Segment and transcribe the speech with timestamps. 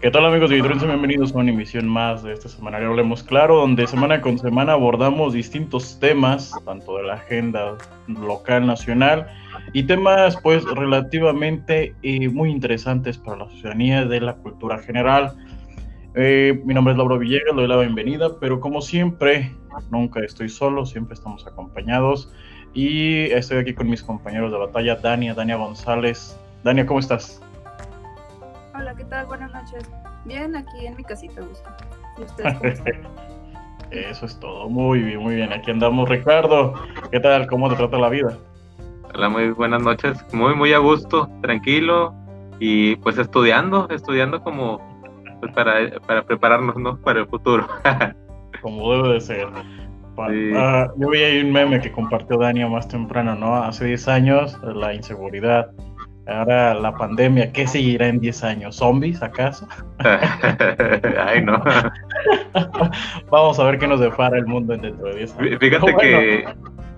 [0.00, 0.86] ¿Qué tal amigos de Vidrense?
[0.86, 5.34] Bienvenidos a una emisión más de este semanario Hablemos Claro, donde semana con semana abordamos
[5.34, 7.76] distintos temas, tanto de la agenda
[8.08, 9.26] local, nacional,
[9.74, 15.34] y temas pues relativamente eh, muy interesantes para la ciudadanía de la cultura general.
[16.14, 19.54] Eh, mi nombre es Lauro Villegas, le doy la bienvenida, pero como siempre,
[19.90, 22.32] nunca estoy solo, siempre estamos acompañados,
[22.72, 26.40] y estoy aquí con mis compañeros de batalla, Dania, Dania González.
[26.64, 27.42] Dania, ¿cómo estás?
[28.80, 29.26] Hola, ¿qué tal?
[29.26, 29.90] Buenas noches.
[30.24, 31.68] Bien, aquí en mi casita, gusto.
[32.16, 32.94] ¿Y ustedes cómo están?
[33.90, 34.70] Eso es todo.
[34.70, 35.52] Muy bien, muy bien.
[35.52, 36.72] Aquí andamos, Ricardo.
[37.12, 37.46] ¿Qué tal?
[37.46, 38.38] ¿Cómo te trata la vida?
[39.14, 40.24] Hola, muy buenas noches.
[40.32, 42.14] Muy, muy a gusto, tranquilo
[42.58, 44.80] y pues estudiando, estudiando como
[45.40, 46.96] pues, para, para prepararnos ¿no?
[47.02, 47.68] para el futuro.
[48.62, 49.48] como debe de ser.
[50.28, 50.52] Sí.
[50.52, 53.56] Uh, yo vi ahí un meme que compartió Dani más temprano, ¿no?
[53.56, 55.70] Hace 10 años, la inseguridad
[56.30, 58.76] Ahora la pandemia, ¿qué seguirá en 10 años?
[58.76, 59.66] ¿Zombies acaso?
[59.98, 61.60] Ay, no.
[63.30, 65.58] Vamos a ver qué nos depara el mundo dentro de 10 años.
[65.58, 66.44] Fíjate que,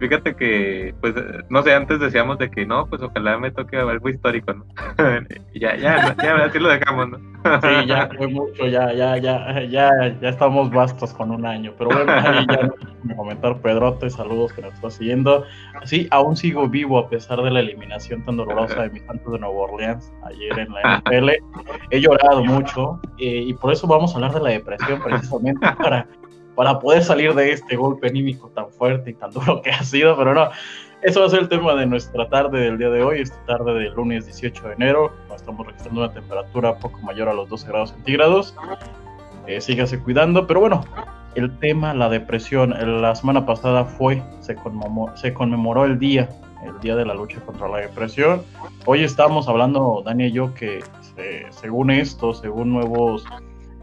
[0.03, 1.15] fíjate que, pues,
[1.49, 4.65] no sé, antes decíamos de que no, pues ojalá me toque algo histórico, ¿no?
[5.55, 7.19] ya, ya, ya, así lo dejamos, ¿no?
[7.61, 11.73] sí, ya fue mucho, ya, ya, ya, ya, ya estamos bastos con un año.
[11.79, 12.71] Pero bueno, ahí ya
[13.05, 15.45] no comentar Pedrote, saludos que nos está siguiendo.
[15.85, 19.39] Sí, aún sigo vivo a pesar de la eliminación tan dolorosa de mis Santos de
[19.39, 21.31] Nueva Orleans ayer en la NFL.
[21.91, 26.07] He llorado mucho eh, y por eso vamos a hablar de la depresión precisamente para
[26.55, 30.17] para poder salir de este golpe anímico tan fuerte y tan duro que ha sido,
[30.17, 30.51] pero no,
[31.03, 33.75] eso va a ser el tema de nuestra tarde del día de hoy, esta tarde
[33.75, 37.91] del lunes 18 de enero, estamos registrando una temperatura poco mayor a los 12 grados
[37.91, 38.55] centígrados,
[39.47, 40.85] eh, sígase cuidando, pero bueno,
[41.35, 44.55] el tema, la depresión, la semana pasada fue, se
[45.35, 46.29] conmemoró, el día,
[46.65, 48.43] el día de la lucha contra la depresión,
[48.85, 50.85] hoy estamos hablando, Dani y yo, que
[51.17, 53.25] se, según esto, según nuevos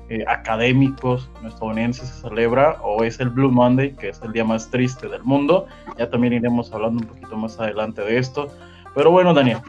[0.09, 4.70] eh, académicos estadounidenses se celebra o es el Blue Monday, que es el día más
[4.70, 5.68] triste del mundo.
[5.97, 8.48] Ya también iremos hablando un poquito más adelante de esto.
[8.96, 9.59] Pero bueno, Daniel,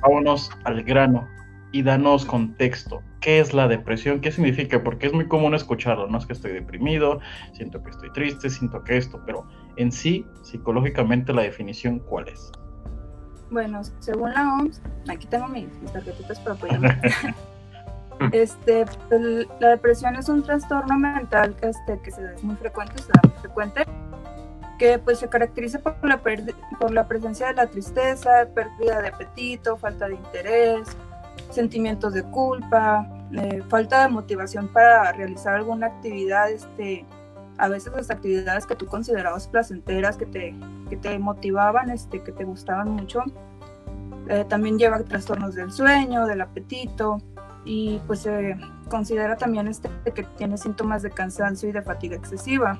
[0.00, 1.26] vámonos al grano
[1.72, 3.02] y danos contexto.
[3.20, 4.20] ¿Qué es la depresión?
[4.20, 4.84] ¿Qué significa?
[4.84, 6.06] Porque es muy común escucharlo.
[6.06, 7.18] No es que estoy deprimido,
[7.52, 12.52] siento que estoy triste, siento que esto, pero en sí, psicológicamente, la definición, ¿cuál es?
[13.50, 17.00] Bueno, según la OMS, aquí tengo mis, mis tarjetitas para apoyarme.
[18.32, 23.08] Este, pues, la depresión es un trastorno mental este, que se es muy frecuente, se
[23.12, 23.84] da muy frecuente,
[24.78, 26.20] que pues se caracteriza por la,
[26.78, 30.88] por la presencia de la tristeza, pérdida de apetito, falta de interés,
[31.50, 37.04] sentimientos de culpa, eh, falta de motivación para realizar alguna actividad, este,
[37.58, 40.54] a veces las actividades que tú considerabas placenteras, que te,
[40.88, 43.22] que te motivaban, este, que te gustaban mucho.
[44.28, 47.20] Eh, también lleva trastornos del sueño, del apetito,
[47.68, 48.56] y pues se
[48.88, 52.78] considera también este que tiene síntomas de cansancio y de fatiga excesiva.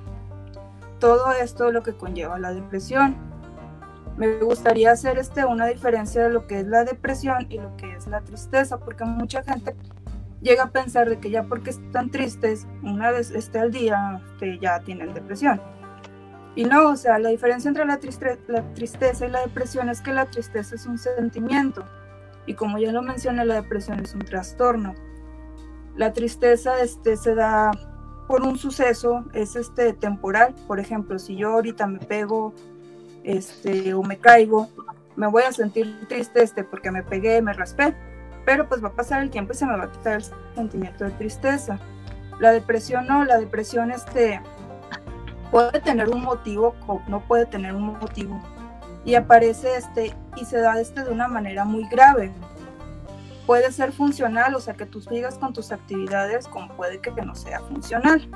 [0.98, 3.14] Todo esto es lo que conlleva la depresión.
[4.16, 7.94] Me gustaría hacer este, una diferencia de lo que es la depresión y lo que
[7.94, 9.76] es la tristeza, porque mucha gente
[10.40, 14.58] llega a pensar de que ya porque están tristes, una vez esté al día, este,
[14.58, 15.60] ya tienen depresión.
[16.56, 20.24] Y no, o sea, la diferencia entre la tristeza y la depresión es que la
[20.24, 21.84] tristeza es un sentimiento,
[22.48, 24.94] y como ya lo mencioné, la depresión es un trastorno.
[25.96, 27.70] La tristeza este, se da
[28.26, 30.54] por un suceso, es este, temporal.
[30.66, 32.54] Por ejemplo, si yo ahorita me pego
[33.22, 34.70] este, o me caigo,
[35.14, 37.94] me voy a sentir triste este, porque me pegué, me raspé.
[38.46, 41.04] Pero pues va a pasar el tiempo y se me va a quitar el sentimiento
[41.04, 41.78] de tristeza.
[42.40, 44.40] La depresión no, la depresión este,
[45.50, 46.74] puede tener un motivo
[47.08, 48.40] no puede tener un motivo
[49.04, 52.32] y aparece este y se da este de una manera muy grave.
[53.46, 57.34] Puede ser funcional, o sea, que tú sigas con tus actividades, como puede que no
[57.34, 58.28] sea funcional.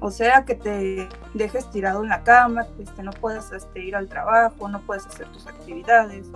[0.00, 3.94] O sea, que te dejes tirado en la cama, que este, no puedes este, ir
[3.94, 6.26] al trabajo, no puedes hacer tus actividades.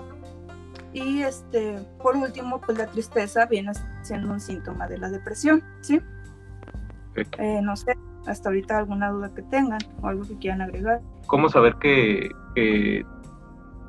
[0.93, 6.01] Y este, por último, pues la tristeza viene siendo un síntoma de la depresión, ¿sí?
[7.17, 7.97] Eh, no sé,
[8.27, 11.01] hasta ahorita alguna duda que tengan o algo que quieran agregar.
[11.27, 13.05] ¿Cómo saber que, que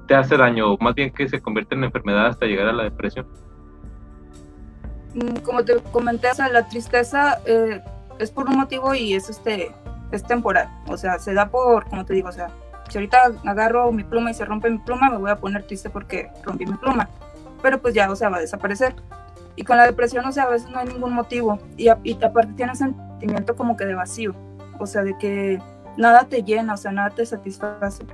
[0.07, 2.83] te hace daño, o más bien que se convierte en enfermedad hasta llegar a la
[2.83, 3.27] depresión?
[5.13, 7.81] Mm, como te comenté, la tristeza eh,
[8.19, 9.71] es por un motivo y es este
[10.11, 12.49] es temporal, o sea, se da por, como te digo, o sea,
[12.87, 15.89] si ahorita agarro mi pluma y se rompe mi pluma, me voy a poner triste
[15.89, 17.09] porque rompí mi pluma,
[17.61, 18.95] pero pues ya, o sea, va a desaparecer.
[19.57, 22.53] Y con la depresión, o sea, a veces no hay ningún motivo y, y aparte
[22.53, 24.33] tiene sentimiento como que de vacío,
[24.79, 25.59] o sea, de que
[25.97, 28.05] nada te llena, o sea, nada te satisface.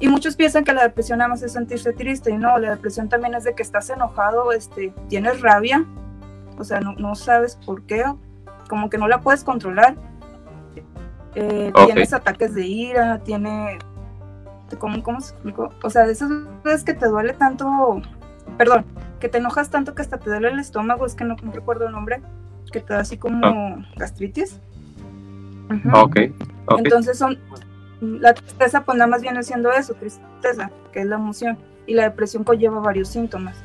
[0.00, 3.08] Y muchos piensan que la depresión nada más es sentirse triste y no, la depresión
[3.08, 5.86] también es de que estás enojado, este, tienes rabia
[6.58, 8.04] o sea, no, no sabes por qué,
[8.68, 9.96] como que no la puedes controlar.
[11.34, 13.78] Eh, Tienes ataques de ira, tiene...
[14.78, 15.72] ¿cómo, ¿Cómo se explicó?
[15.82, 16.30] O sea, de esas
[16.64, 18.02] veces que te duele tanto,
[18.56, 18.84] perdón,
[19.20, 21.92] que te enojas tanto que hasta te duele el estómago, es que no, recuerdo el
[21.92, 22.20] nombre,
[22.72, 23.76] que te da así como ah.
[23.96, 24.60] gastritis.
[25.94, 26.34] okay,
[26.66, 26.78] ok.
[26.78, 27.38] Entonces son,
[28.00, 32.04] la tristeza pues nada más viene siendo eso, tristeza, que es la emoción, y la
[32.04, 33.56] depresión conlleva varios síntomas.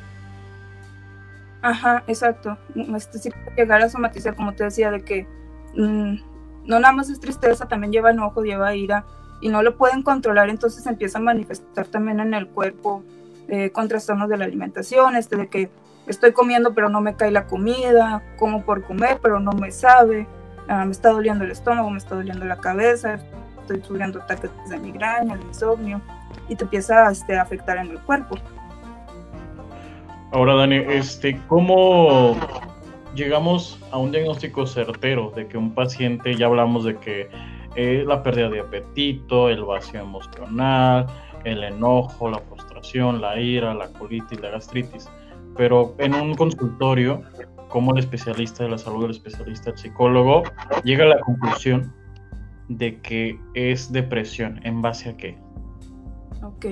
[1.62, 2.58] Ajá, exacto.
[2.94, 5.26] Este sí puede llegar a somatizar, como te decía, de que
[5.74, 6.16] mm,
[6.66, 9.04] no nada más es tristeza, también lleva enojo, lleva ira,
[9.40, 13.02] y no lo pueden controlar, entonces empieza a manifestar también en el cuerpo
[13.48, 15.70] eh, con de la alimentación, este de que
[16.06, 20.26] estoy comiendo pero no me cae la comida, como por comer pero no me sabe,
[20.68, 23.18] ah, me está doliendo el estómago, me está doliendo la cabeza,
[23.64, 26.00] estoy sufriendo ataques de migraña, el insomnio,
[26.48, 28.36] y te empieza este, a afectar en el cuerpo.
[30.32, 32.36] Ahora, Dani, este, ¿cómo
[33.14, 37.28] llegamos a un diagnóstico certero de que un paciente, ya hablamos de que
[37.76, 41.06] eh, la pérdida de apetito, el vacío emocional,
[41.44, 45.08] el enojo, la frustración, la ira, la colitis, la gastritis,
[45.56, 47.22] pero en un consultorio,
[47.68, 50.42] como el especialista de la salud, el especialista, el psicólogo,
[50.84, 51.92] llega a la conclusión
[52.68, 55.38] de que es depresión, ¿en base a qué?
[56.42, 56.66] Ok,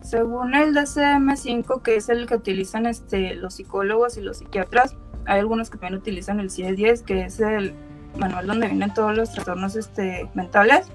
[0.00, 4.96] según el DCM5, que es el que utilizan este, los psicólogos y los psiquiatras,
[5.26, 7.74] hay algunos que también utilizan el CIE-10, que es el
[8.16, 10.88] manual donde vienen todos los trastornos este, mentales.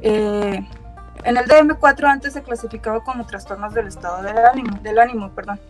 [0.00, 0.66] Eh,
[1.24, 5.60] en el DM4 antes se clasificaba como trastornos del estado del ánimo, del ánimo perdón.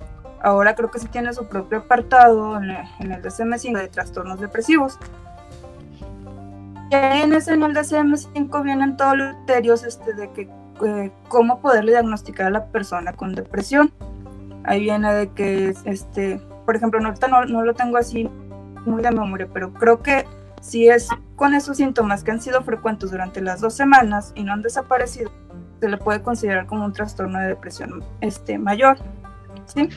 [0.42, 2.70] Ahora creo que sí tiene su propio apartado en
[3.12, 4.98] el, DCM5 de trastornos depresivos.
[6.92, 10.42] Y en, ese, en el DCM5 vienen todos los criterios este, de que
[10.84, 13.90] eh, cómo poderle diagnosticar a la persona con depresión.
[14.64, 17.14] Ahí viene de que, este, por ejemplo, no,
[17.46, 18.28] no lo tengo así
[18.84, 20.26] muy de memoria, pero creo que
[20.60, 24.52] si es con esos síntomas que han sido frecuentes durante las dos semanas y no
[24.52, 25.32] han desaparecido,
[25.80, 28.98] se le puede considerar como un trastorno de depresión este, mayor.
[29.64, 29.88] ¿sí?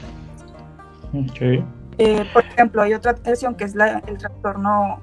[1.98, 5.02] Eh, por ejemplo, hay otra depresión que es la, el trastorno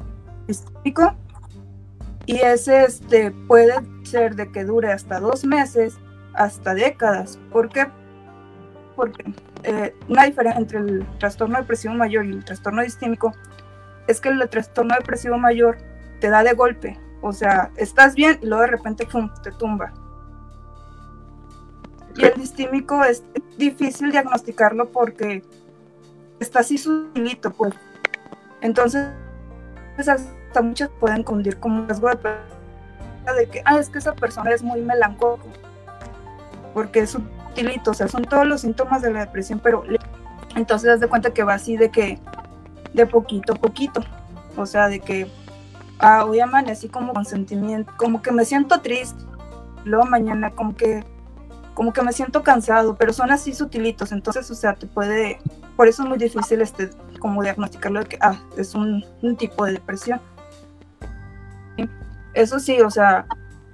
[0.49, 1.15] histórico
[2.27, 3.75] y ese este, puede
[4.05, 5.99] ser de que dure hasta dos meses,
[6.35, 7.39] hasta décadas.
[7.51, 7.87] ¿Por qué?
[8.97, 9.25] Porque
[9.65, 13.33] eh, una diferencia entre el trastorno depresivo mayor y el trastorno distímico
[14.07, 15.79] es que el trastorno depresivo mayor
[16.21, 16.99] te da de golpe.
[17.21, 19.09] O sea, estás bien y luego de repente
[19.43, 19.93] te tumba.
[22.17, 23.25] Y el distímico es
[23.57, 25.43] difícil diagnosticarlo porque
[26.41, 27.75] está así sutilito, pues.
[28.61, 29.09] Entonces,
[30.53, 34.63] hasta muchos pueden confundir como un rasgo de que, ah, es que esa persona es
[34.63, 35.49] muy melancólico,
[36.75, 39.83] porque es sutilito, o sea, son todos los síntomas de la depresión, pero
[40.55, 42.19] entonces das de cuenta que va así de que,
[42.93, 44.03] de poquito a poquito,
[44.55, 45.27] o sea, de que,
[45.99, 49.25] ah, hoy amanecí como con sentimiento, como que me siento triste,
[49.85, 51.03] luego mañana como que,
[51.73, 55.41] como que me siento cansado, pero son así sutilitos, entonces, o sea, te puede,
[55.79, 56.91] por eso es muy difícil este,
[57.21, 59.03] como diagnosticarlo de que, ah, es un
[59.39, 60.21] tipo de depresión.
[62.35, 63.27] Eso sí, o sea,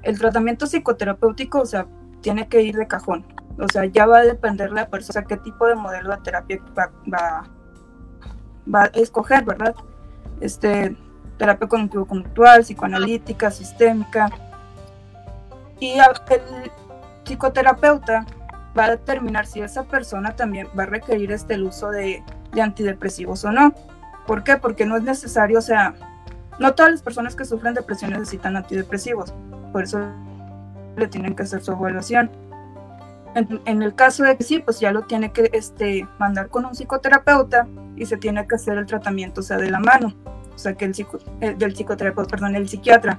[0.03, 1.87] el tratamiento psicoterapéutico, o sea,
[2.21, 3.25] tiene que ir de cajón.
[3.59, 7.45] O sea, ya va a depender la persona qué tipo de modelo de terapia va,
[8.73, 9.75] va, a escoger, ¿verdad?
[10.41, 10.97] Este,
[11.39, 14.31] terapia cognitivo-conductual, psicoanalítica, sistémica.
[15.81, 16.71] Y el
[17.25, 18.27] psicoterapeuta
[18.79, 22.63] va a determinar si esa persona también va a requerir este, el uso de, de
[22.63, 23.75] antidepresivos o no.
[24.27, 24.57] ¿Por qué?
[24.57, 25.95] Porque no es necesario, o sea,
[26.59, 29.33] no todas las personas que sufren depresión necesitan antidepresivos,
[29.73, 30.01] por eso
[30.97, 32.31] le tienen que hacer su evaluación.
[33.35, 36.75] En, el caso de que sí, pues ya lo tiene que este, mandar con un
[36.75, 40.15] psicoterapeuta y se tiene que hacer el tratamiento, o sea, de la mano,
[40.53, 43.19] o sea, que el, psico, eh, del psicoterapeuta, perdón, el psiquiatra.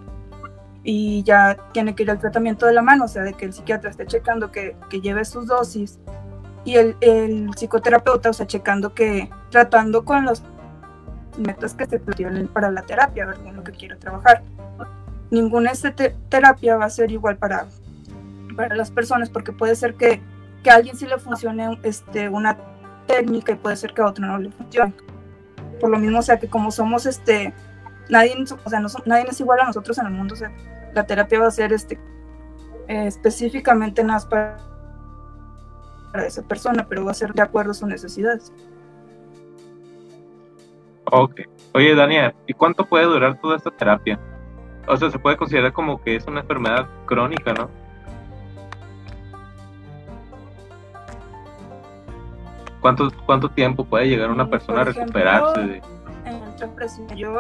[0.84, 3.54] Y ya tiene que ir al tratamiento de la mano, o sea, de que el
[3.54, 6.00] psiquiatra esté checando que, que lleve sus dosis
[6.66, 10.44] y el, el, psicoterapeuta, o sea, checando que, tratando con los
[11.38, 14.44] metas que se plantean para la terapia, ver con lo que quiero trabajar.
[15.32, 15.92] Ninguna este
[16.30, 17.68] terapia va a ser igual para,
[18.56, 20.22] para las personas porque puede ser que,
[20.64, 22.58] que a alguien sí le funcione este, una
[23.08, 24.94] técnica y puede ser que a otro no le funcione.
[25.80, 27.54] Por lo mismo, o sea, que como somos, este,
[28.10, 30.52] nadie, o sea, no, nadie es igual a nosotros en el mundo, o sea,
[30.94, 32.00] la terapia va a ser este,
[32.88, 34.58] eh, específicamente nada para,
[36.12, 38.52] para esa persona, pero va a ser de acuerdo a sus necesidades.
[41.12, 41.42] Ok.
[41.74, 44.20] Oye, Daniel, ¿y cuánto puede durar toda esta terapia?
[44.88, 47.70] O sea, se puede considerar como que es una enfermedad crónica, ¿no?
[52.82, 55.62] ¿cuánto, ¿cuánto tiempo puede llegar una persona a recuperarse?
[55.62, 55.82] de...
[56.26, 57.40] En yo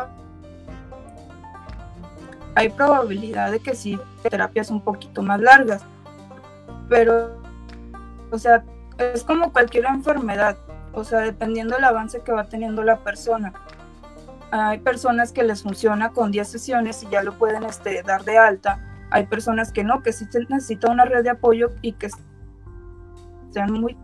[2.55, 5.83] hay probabilidad de que sí, terapias un poquito más largas,
[6.89, 7.41] pero,
[8.31, 8.63] o sea,
[8.97, 10.57] es como cualquier enfermedad,
[10.93, 13.53] o sea, dependiendo del avance que va teniendo la persona.
[14.51, 18.37] Hay personas que les funciona con 10 sesiones y ya lo pueden este, dar de
[18.37, 18.79] alta.
[19.11, 22.09] Hay personas que no, que sí necesitan una red de apoyo y que
[23.51, 23.95] sean muy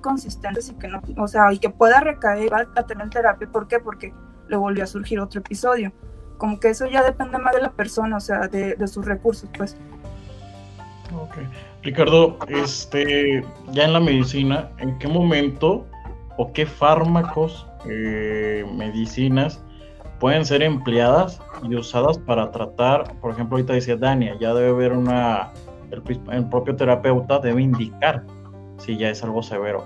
[0.00, 3.48] consistentes y que no, o sea, y que pueda recaer a tener terapia.
[3.50, 3.78] ¿Por qué?
[3.78, 4.12] Porque
[4.48, 5.92] le volvió a surgir otro episodio.
[6.38, 9.48] Como que eso ya depende más de la persona, o sea, de, de sus recursos,
[9.56, 9.76] pues.
[11.14, 11.38] Ok.
[11.82, 15.86] Ricardo, este, ya en la medicina, ¿en qué momento
[16.36, 19.62] o qué fármacos, eh, medicinas
[20.18, 24.92] pueden ser empleadas y usadas para tratar, por ejemplo, ahorita decía Dania, ya debe haber
[24.92, 25.52] una,
[25.90, 28.24] el, propio terapeuta debe indicar
[28.78, 29.84] si ya es algo severo.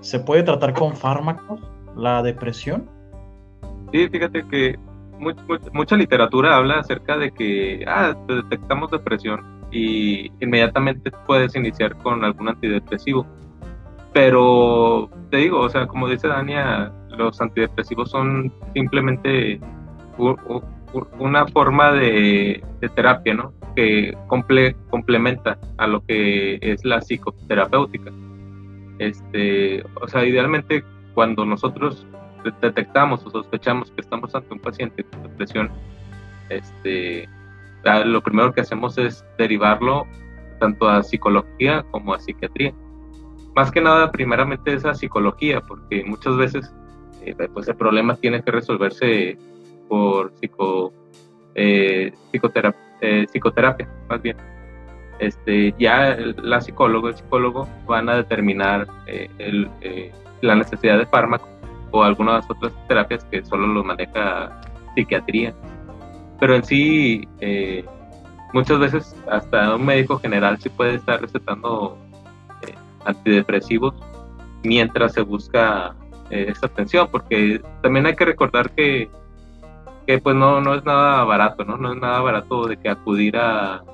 [0.00, 1.60] ¿Se puede tratar con fármacos
[1.96, 2.88] la depresión?
[3.92, 4.78] Sí, fíjate que
[5.72, 12.48] mucha literatura habla acerca de que ah, detectamos depresión y inmediatamente puedes iniciar con algún
[12.48, 13.26] antidepresivo.
[14.14, 19.60] Pero te digo, o sea, como dice Dania, los antidepresivos son simplemente
[21.18, 22.62] una forma de,
[22.94, 23.52] terapia, ¿no?
[23.74, 28.12] Que complementa a lo que es la psicoterapéutica.
[29.00, 32.06] Este, o sea, idealmente cuando nosotros
[32.62, 35.72] detectamos o sospechamos que estamos ante un paciente con depresión,
[36.50, 37.28] este,
[38.04, 40.06] lo primero que hacemos es derivarlo
[40.60, 42.72] tanto a psicología como a psiquiatría
[43.54, 46.74] más que nada, primeramente esa psicología, porque muchas veces
[47.24, 49.38] eh, pues el problema tiene que resolverse
[49.88, 50.92] por psico,
[51.54, 54.36] eh, eh, psicoterapia, más bien.
[55.18, 59.70] Este, ya la psicólogo, el psicólogo van a determinar el,
[60.40, 61.48] la necesidad de fármaco
[61.92, 64.60] o algunas otras terapias que solo lo maneja
[64.94, 65.54] psiquiatría.
[66.40, 67.28] Pero en sí,
[68.52, 71.96] muchas veces hasta un médico general sí puede estar recetando
[73.04, 73.94] antidepresivos
[74.62, 75.94] mientras se busca
[76.30, 79.10] eh, esta atención, porque también hay que recordar que,
[80.06, 81.76] que pues no, no es nada barato, ¿no?
[81.76, 83.84] No es nada barato de que acudir a,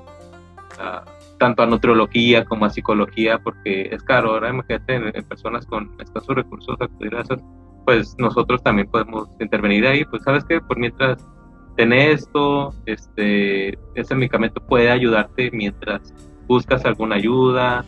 [1.37, 4.31] tanto a nutriología como a psicología, porque es caro.
[4.31, 7.41] Ahora imagínate en, personas con escasos recursos acudir a esas,
[7.85, 11.27] pues nosotros también podemos intervenir ahí, pues sabes que por mientras
[11.75, 16.13] tenés esto, este, ese medicamento puede ayudarte mientras
[16.47, 17.85] buscas alguna ayuda,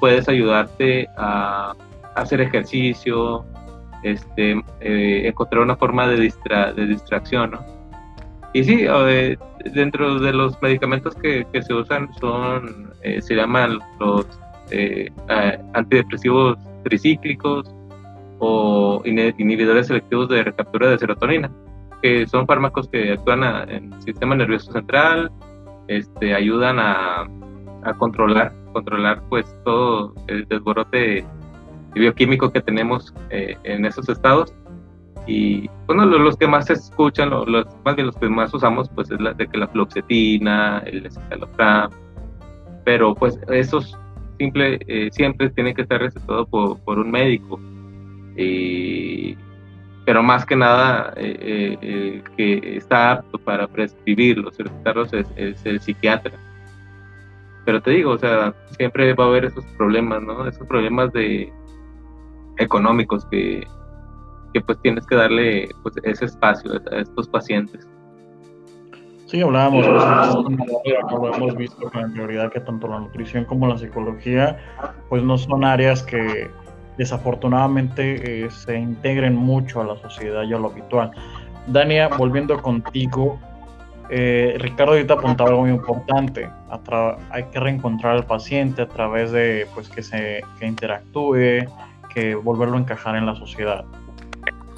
[0.00, 1.74] puedes ayudarte a,
[2.14, 3.44] hacer ejercicio,
[4.02, 6.32] este, eh, encontrar una forma de,
[6.76, 7.64] de distracción, ¿no?
[8.52, 9.36] Y sí, eh,
[9.72, 14.26] dentro de los medicamentos que, se usan son, eh, se llaman los
[15.72, 17.74] antidepresivos tricíclicos
[18.38, 21.50] o inhibidores selectivos de recaptura de serotonina,
[22.02, 25.30] que son fármacos que actúan en el sistema nervioso central,
[25.88, 27.26] este, ayudan a,
[27.84, 31.24] a controlar controlar pues todo el desborote
[31.94, 34.54] bioquímico que tenemos eh, en esos estados.
[35.26, 39.10] Y bueno los, que más se escuchan los, más bien los que más usamos pues
[39.10, 41.90] es la de que la fluoxetina el escitalopram
[42.82, 43.98] pero pues esos
[44.38, 47.60] simple eh, siempre tienen que estar recetados por, por un médico.
[48.36, 49.36] Y
[50.06, 55.80] pero más que nada eh, el que está apto para prescribirlos recetarlos es, es el
[55.80, 56.32] psiquiatra
[57.68, 60.48] pero te digo, o sea, siempre va a haber esos problemas, ¿no?
[60.48, 61.52] Esos problemas de
[62.56, 63.62] económicos que,
[64.54, 67.86] que pues tienes que darle pues, ese espacio a estos pacientes.
[69.26, 74.56] Sí, hablábamos, pues, lo hemos visto con anterioridad que tanto la nutrición como la psicología,
[75.10, 76.50] pues no son áreas que
[76.96, 81.10] desafortunadamente eh, se integren mucho a la sociedad y a lo habitual.
[81.66, 83.38] Dania, volviendo contigo,
[84.10, 86.50] eh, Ricardo ahorita apuntaba algo muy importante.
[87.30, 91.66] hay que reencontrar al paciente a través de pues, que, se, que interactúe,
[92.12, 93.84] que volverlo a encajar en la sociedad.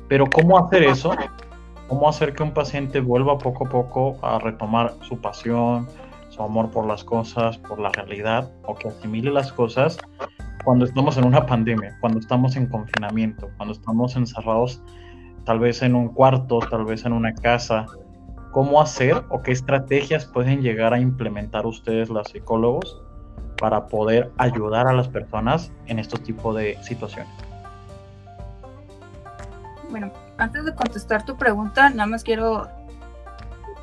[0.08, 1.12] Pero ¿cómo hacer eso?
[1.86, 5.86] ¿Cómo hacer que un paciente vuelva poco a poco a retomar su pasión,
[6.28, 9.98] su amor por las cosas, por la realidad, o que asimile las cosas
[10.64, 14.82] cuando estamos en una pandemia, cuando estamos en confinamiento, cuando estamos encerrados
[15.44, 17.86] tal vez en un cuarto, tal vez en una casa,
[18.50, 23.00] cómo hacer o qué estrategias pueden llegar a implementar ustedes los psicólogos
[23.58, 27.32] para poder ayudar a las personas en estos tipos de situaciones.
[29.90, 32.68] Bueno, antes de contestar tu pregunta, nada más quiero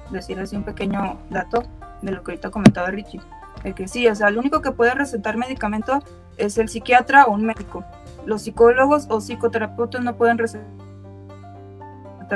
[0.10, 1.64] decir así un pequeño dato
[2.02, 3.22] de lo que ahorita comentaba Richie.
[3.64, 6.00] De que sí, o sea, el único que puede recetar medicamento
[6.38, 7.84] es el psiquiatra o un médico.
[8.26, 10.66] Los psicólogos o psicoterapeutas no pueden recetar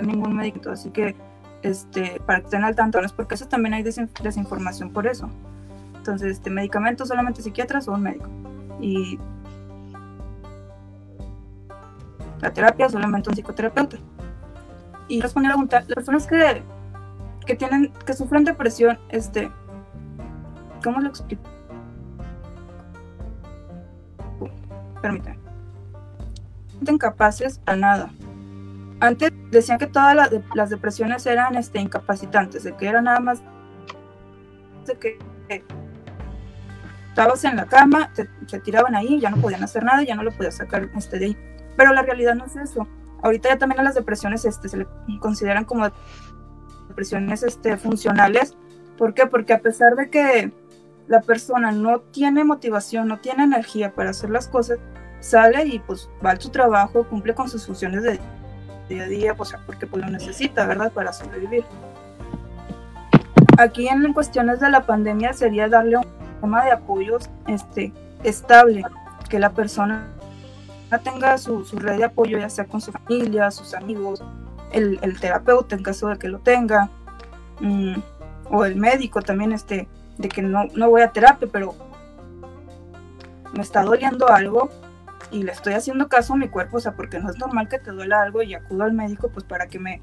[0.04, 1.16] ningún médico, así que
[1.63, 5.30] este, para que estén al tanto, porque eso también hay desinformación por eso.
[5.96, 8.27] Entonces, este medicamento solamente psiquiatras o un médico.
[8.80, 9.20] Y
[12.41, 13.98] la terapia solamente un psicoterapeuta.
[15.08, 16.63] Y responder a pregunta, las personas que,
[17.46, 19.51] que tienen, que sufren depresión, este,
[20.84, 21.44] ¿cómo lo explico?
[25.01, 25.38] Permítanme.
[26.88, 28.10] Incapaces a nada.
[29.00, 33.41] Antes decían que todas las depresiones eran este, incapacitantes, de que era nada más
[34.86, 35.20] de que
[37.10, 38.12] estabas en la cama,
[38.48, 41.25] se tiraban ahí, ya no podían hacer nada, ya no lo podías sacar este, de
[41.25, 41.38] ahí.
[41.75, 42.88] Pero la realidad no es eso.
[43.22, 44.88] Ahorita ya también a las depresiones este, se le
[45.20, 45.89] consideran como
[46.88, 48.55] depresiones este, funcionales.
[48.98, 49.27] ¿Por qué?
[49.27, 50.51] Porque a pesar de que
[51.08, 54.79] la persona no tiene motivación, no tiene energía para hacer las cosas,
[55.20, 58.20] sale y pues va a su trabajo, cumple con sus funciones de
[58.92, 60.92] día a día, pues porque pues lo necesita, ¿verdad?
[60.92, 61.66] Para sobrevivir.
[63.58, 66.06] Aquí en cuestiones de la pandemia sería darle un
[66.40, 67.94] tema de apoyos este,
[68.24, 68.84] estable,
[69.30, 70.08] que la persona
[71.04, 74.24] tenga su, red de apoyo, ya sea con su familia, sus amigos,
[74.72, 76.90] el, terapeuta en caso de que lo tenga,
[77.60, 77.96] mm,
[78.50, 81.76] o el médico también, este, de que no, no voy a terapia, pero
[83.54, 84.70] me está doliendo algo
[85.32, 87.80] y le estoy haciendo caso a mi cuerpo, o sea, porque no es normal que
[87.80, 90.02] te duela algo y acudo al médico pues para que me,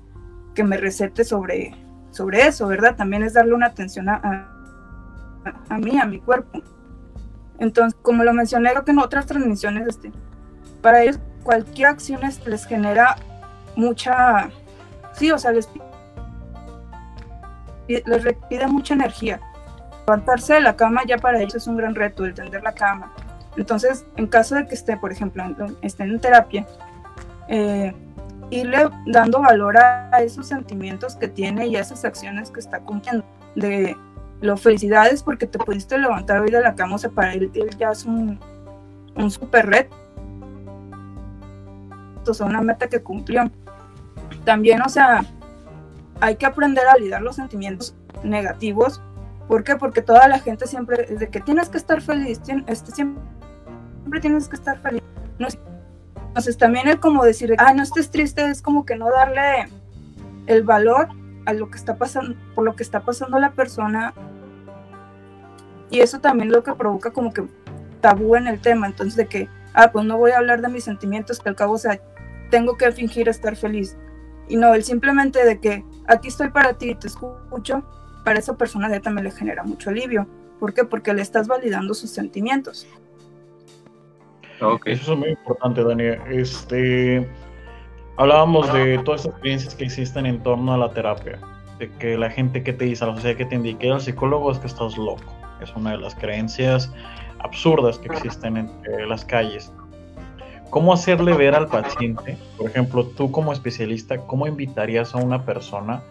[0.55, 1.75] que me recete sobre,
[2.11, 2.97] sobre eso, ¿verdad?
[2.97, 4.49] También es darle una atención a,
[5.69, 6.63] a, mí, a mi cuerpo.
[7.59, 10.13] Entonces, como lo mencioné, creo que en otras transmisiones, este,
[10.81, 13.17] para ellos cualquier acción les genera
[13.77, 14.51] mucha,
[15.13, 15.69] sí, o sea, les,
[17.87, 19.41] les pide mucha energía.
[20.07, 23.13] Levantarse de la cama ya para ellos es un gran reto, el tender la cama.
[23.59, 25.45] Entonces, en caso de que esté, por ejemplo,
[25.83, 26.65] esté en terapia,
[27.49, 27.93] eh,
[28.51, 33.25] irle dando valor a, esos sentimientos que tiene y a esas acciones que está cumpliendo.
[33.57, 33.97] De
[34.41, 37.91] lo felicidades porque te pudiste levantar hoy de la cama, o sea, para él, ya
[37.91, 38.39] es un,
[39.17, 39.97] un super reto,
[42.25, 43.51] o sea, una meta que cumplió.
[44.45, 45.25] También, o sea,
[46.21, 49.03] hay que aprender a lidiar los sentimientos negativos.
[49.49, 49.75] ¿Por qué?
[49.75, 53.21] Porque toda la gente siempre es de que tienes que estar feliz, este, siempre,
[54.21, 55.03] tienes que estar feliz.
[55.39, 55.47] No,
[56.29, 59.69] entonces también el como decir, ah, no estés triste, es como que no darle
[60.47, 61.09] el valor
[61.47, 64.15] a lo que está pasando, por lo que está pasando la persona.
[65.91, 67.45] Y eso también lo que provoca como que
[68.01, 70.85] tabú en el tema, entonces de que, ah, pues no voy a hablar de mis
[70.85, 72.01] sentimientos, que al cabo, o sea,
[72.51, 73.97] tengo que fingir estar feliz.
[74.49, 77.83] Y no, el simplemente de que aquí estoy para ti y te escucho,
[78.25, 80.27] para esa persona ya también le genera mucho alivio.
[80.59, 80.75] ¿Por?
[80.89, 82.87] Porque le estás validando sus sentimientos.
[84.85, 86.05] Eso es muy importante, Dani.
[86.31, 87.29] Este,
[88.17, 91.39] hablábamos de todas estas experiencias que existen en torno a la terapia,
[91.79, 94.59] de que la gente que te dice, la sociedad que te indique al psicólogo es
[94.59, 95.33] que estás loco.
[95.61, 96.93] Es una de las creencias
[97.41, 99.73] absurdas que existen en las calles.
[100.71, 106.03] ¿Cómo hacerle ver al paciente, por ejemplo, tú como especialista, cómo invitarías a una persona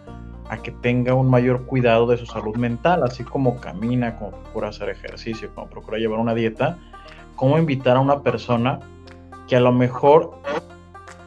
[0.48, 4.68] a que tenga un mayor cuidado de su salud mental, así como camina, como procura
[4.68, 6.76] hacer ejercicio, como procura llevar una dieta?
[7.38, 8.80] Cómo invitar a una persona
[9.46, 10.32] que a lo mejor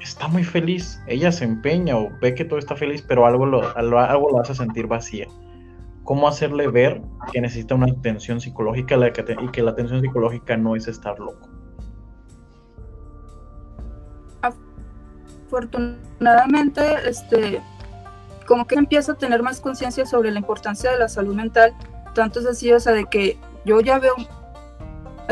[0.02, 3.76] está muy feliz, ella se empeña o ve que todo está feliz, pero algo lo,
[3.76, 5.28] algo lo hace sentir vacía.
[6.04, 10.88] ¿Cómo hacerle ver que necesita una atención psicológica y que la atención psicológica no es
[10.88, 11.48] estar loco?
[15.48, 17.62] Afortunadamente, este,
[18.48, 21.74] como que empieza a tener más conciencia sobre la importancia de la salud mental,
[22.14, 24.16] tanto es así, o sea, de que yo ya veo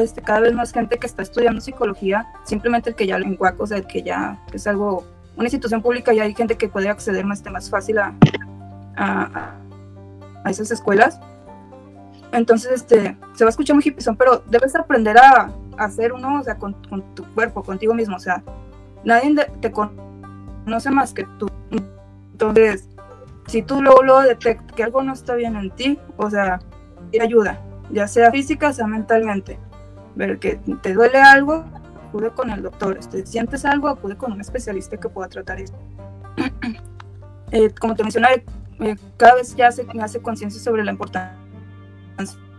[0.01, 3.67] este, cada vez más gente que está estudiando psicología, simplemente el que ya en o
[3.67, 5.03] sea, el que ya es algo,
[5.35, 8.13] una institución pública, y hay gente que puede acceder más, este, más fácil a,
[8.97, 9.55] a,
[10.49, 11.19] esas escuelas.
[12.31, 16.43] Entonces, este, se va a escuchar muy hipizón, pero debes aprender a, hacer uno, o
[16.43, 16.75] sea, con,
[17.15, 18.43] tu cuerpo, contigo mismo, o sea,
[19.05, 21.47] nadie te conoce más que tú.
[22.33, 22.89] Entonces,
[23.47, 26.59] si tú luego, lo detectas que algo no está bien en ti, o sea,
[27.11, 29.57] te ayuda, ya sea física, sea mentalmente
[30.15, 31.65] ver que te duele algo,
[32.07, 32.99] acude con el doctor.
[33.01, 35.77] Si sientes algo, acude con un especialista que pueda tratar esto.
[37.51, 38.45] Eh, como te mencioné,
[38.79, 41.35] eh, cada vez ya se hace conciencia sobre la importancia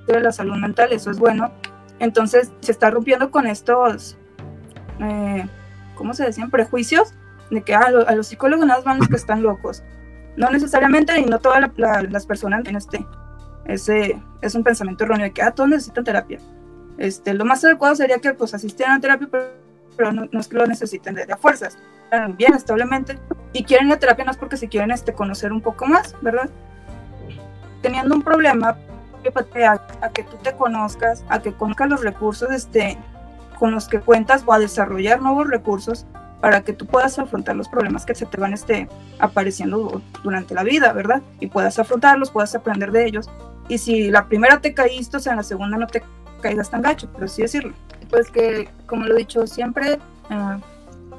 [0.09, 1.53] de la salud mental, eso es bueno.
[2.01, 4.19] Entonces se está rompiendo con estos,
[4.99, 5.47] eh,
[5.95, 6.51] ¿cómo se decían?
[6.51, 7.15] Prejuicios
[7.53, 9.85] de que ah, a los psicólogos nada más van los que están locos.
[10.37, 13.07] No necesariamente y no todas las personas en este.
[13.67, 16.41] Ese es un pensamiento erróneo de que ah, todos necesitan terapia
[16.99, 19.29] Este, lo más adecuado sería que pues asistieran a terapia,
[19.97, 21.79] pero, no, es que lo necesiten de, fuerzas,
[22.37, 23.19] bien establemente,
[23.53, 26.49] y quieren la terapia no es porque se quieren este, conocer un poco más, ¿verdad?
[27.83, 32.99] Teniendo un problema, a, a que tú te conozcas, a que conozcas los recursos este,
[33.59, 36.07] con los que cuentas o a desarrollar nuevos recursos
[36.41, 40.63] para que tú puedas afrontar los problemas que se te van este, apareciendo durante la
[40.63, 41.23] vida, ¿verdad?
[41.39, 43.29] Y puedas afrontarlos, puedas aprender de ellos.
[43.69, 46.03] Y si la primera te caíste, o sea, en la segunda no te
[46.41, 47.73] caigas tan gacho, pero sí decirlo.
[48.09, 49.99] Pues que, como lo he dicho siempre,
[50.31, 50.61] uh,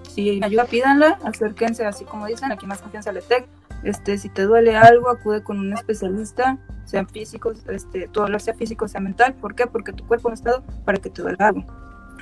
[0.09, 3.47] si ayuda, pídanla, acérquense, así como dicen, aquí más confianza le TEC.
[3.83, 8.53] Este, si te duele algo, acude con un especialista, sean físicos, este, todo lo sea
[8.53, 9.33] físico, sea mental.
[9.35, 9.67] ¿Por qué?
[9.67, 11.63] Porque tu cuerpo no estado para que te duele algo.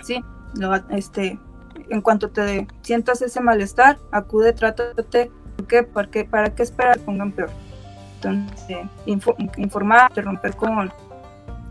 [0.04, 0.24] Sí,
[0.56, 1.38] lo, este,
[1.90, 5.84] en cuanto te sientas ese malestar, acude, trátate, ¿por qué?
[5.84, 7.50] Porque, ¿Para qué esperar pongan peor?
[8.16, 8.78] Entonces,
[9.58, 10.92] informarte, romper con,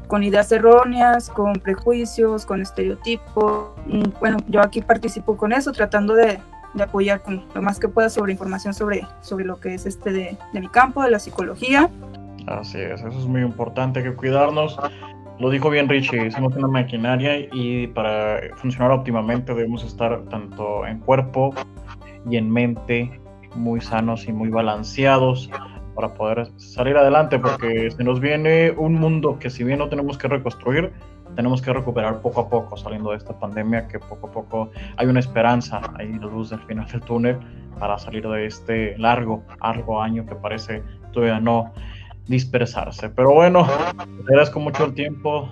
[0.08, 3.70] con ideas erróneas, con prejuicios, con estereotipos.
[4.20, 6.38] bueno, yo aquí participo con eso, tratando de,
[6.74, 10.12] de, apoyar con lo más que pueda sobre información sobre, sobre lo que es este
[10.12, 11.88] de, de mi campo, de la psicología.
[12.46, 14.78] Así es, eso es muy importante, que cuidarnos
[15.38, 20.98] lo dijo bien Richie, somos una maquinaria y para funcionar óptimamente debemos estar tanto en
[20.98, 21.54] cuerpo
[22.28, 23.20] y en mente
[23.54, 25.48] muy sanos y muy balanceados
[25.98, 30.16] para poder salir adelante porque se nos viene un mundo que si bien no tenemos
[30.16, 30.92] que reconstruir,
[31.34, 35.08] tenemos que recuperar poco a poco saliendo de esta pandemia que poco a poco hay
[35.08, 37.36] una esperanza, hay la luz del final del túnel
[37.80, 41.72] para salir de este largo, largo año que parece todavía no
[42.28, 43.08] dispersarse.
[43.10, 43.66] Pero bueno,
[44.20, 45.50] agradezco mucho el tiempo,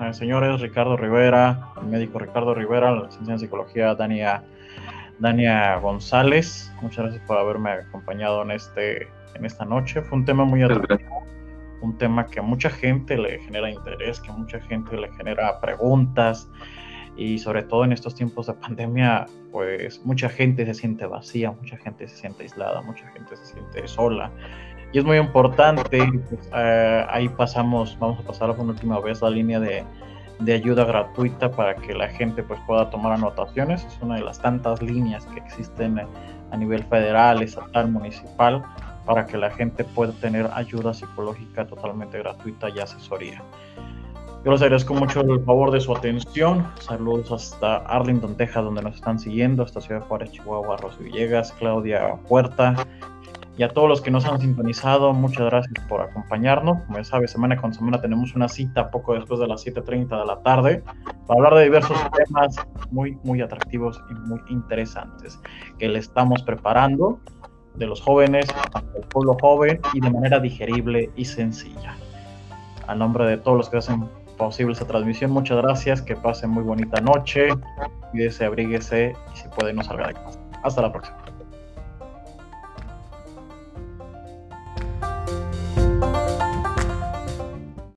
[0.00, 4.44] eh, señores, Ricardo Rivera, el médico Ricardo Rivera, la licenciada en psicología Dania,
[5.18, 6.72] Dania González.
[6.82, 10.02] Muchas gracias por haberme acompañado en, este, en esta noche.
[10.02, 11.26] Fue un tema muy atractivo,
[11.80, 15.60] un tema que a mucha gente le genera interés, que a mucha gente le genera
[15.60, 16.50] preguntas
[17.16, 21.76] y sobre todo en estos tiempos de pandemia, pues mucha gente se siente vacía, mucha
[21.76, 24.30] gente se siente aislada, mucha gente se siente sola.
[24.92, 29.30] Y es muy importante, pues, eh, ahí pasamos, vamos a pasar por última vez la
[29.30, 29.84] línea de,
[30.38, 34.40] de, ayuda gratuita para que la gente pues pueda tomar anotaciones, es una de las
[34.40, 36.00] tantas líneas que existen
[36.50, 38.62] a nivel federal, estatal, municipal,
[39.08, 43.42] para que la gente pueda tener ayuda psicológica totalmente gratuita y asesoría.
[44.44, 46.66] Yo les agradezco mucho el favor de su atención.
[46.78, 52.16] Saludos hasta Arlington, Texas, donde nos están siguiendo, hasta Ciudad Juárez, Chihuahua, Rosy Villegas, Claudia
[52.28, 52.76] Puerta,
[53.56, 56.82] y a todos los que nos han sintonizado, muchas gracias por acompañarnos.
[56.84, 60.26] Como ya sabes, semana con semana tenemos una cita poco después de las 7.30 de
[60.26, 60.84] la tarde
[61.26, 62.56] para hablar de diversos temas
[62.90, 65.40] muy, muy atractivos y muy interesantes
[65.78, 67.20] que le estamos preparando
[67.78, 68.46] de los jóvenes,
[68.92, 71.96] del pueblo joven y de manera digerible y sencilla.
[72.86, 76.62] A nombre de todos los que hacen posible esta transmisión, muchas gracias, que pasen muy
[76.62, 77.48] bonita noche,
[78.10, 80.40] cuídese, abríguese y si puede no salga de casa.
[80.62, 81.27] Hasta la próxima.